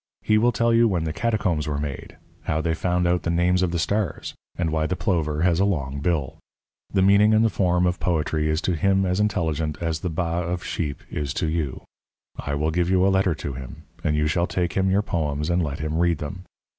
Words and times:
He 0.23 0.39
will 0.39 0.51
tell 0.51 0.73
you 0.73 0.87
when 0.87 1.03
the 1.03 1.13
catacombs 1.13 1.67
were 1.67 1.77
made, 1.77 2.17
how 2.45 2.59
they 2.59 2.73
found 2.73 3.05
out 3.07 3.21
the 3.21 3.29
names 3.29 3.61
of 3.61 3.69
the 3.69 3.77
stars, 3.77 4.33
and 4.57 4.71
why 4.71 4.87
the 4.87 4.95
plover 4.95 5.43
has 5.43 5.59
a 5.59 5.63
long 5.63 5.99
bill. 5.99 6.39
The 6.91 7.03
meaning 7.03 7.35
and 7.35 7.45
the 7.45 7.51
form 7.51 7.85
of 7.85 7.99
poetry 7.99 8.49
is 8.49 8.61
to 8.61 8.75
him 8.75 9.05
as 9.05 9.19
intelligent 9.19 9.77
as 9.79 9.99
the 9.99 10.09
baa 10.09 10.39
of 10.41 10.63
a 10.63 10.65
sheep 10.65 11.03
is 11.11 11.35
to 11.35 11.47
you. 11.47 11.83
I 12.35 12.55
will 12.55 12.71
give 12.71 12.89
you 12.89 13.05
a 13.05 13.09
letter 13.13 13.35
to 13.35 13.53
him, 13.53 13.83
and 14.03 14.15
you 14.15 14.25
shall 14.25 14.47
take 14.47 14.73
him 14.73 14.89
your 14.89 15.03
poems 15.03 15.51
and 15.51 15.61
let 15.61 15.77
him 15.81 15.95
read 15.99 16.17
them. 16.17 16.45